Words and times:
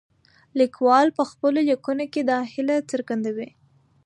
لیکوال 0.59 1.07
په 1.17 1.23
خپلو 1.31 1.59
لیکنو 1.69 2.05
کې 2.13 2.21
دا 2.29 2.37
هیله 2.53 2.77
څرګندوي. 2.91 3.49